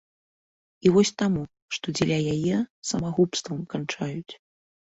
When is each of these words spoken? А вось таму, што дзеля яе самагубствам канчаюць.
А 0.89 0.91
вось 0.95 1.11
таму, 1.23 1.43
што 1.77 1.85
дзеля 1.99 2.19
яе 2.33 2.57
самагубствам 2.95 3.63
канчаюць. 3.77 4.33